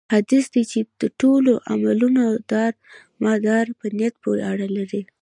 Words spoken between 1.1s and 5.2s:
ټولو عملونو دار مدار په نيت پوري اړه لري